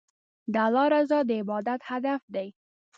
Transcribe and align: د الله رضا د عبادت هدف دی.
د 0.53 0.55
الله 0.65 0.85
رضا 0.95 1.19
د 1.29 1.29
عبادت 1.41 1.81
هدف 1.89 2.21
دی. 2.35 2.47